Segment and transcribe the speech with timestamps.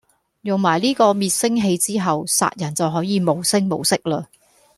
[0.41, 4.25] 用埋呢個滅聲器之後，殺人就可以無聲無息喇